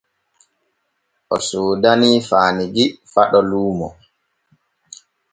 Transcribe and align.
O 1.33 1.37
soodanii 1.47 2.19
Faanugui 2.29 2.85
Faɗo 3.11 3.39
luumo. 3.49 3.87